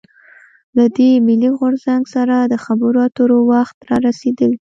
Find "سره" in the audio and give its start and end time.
2.15-2.35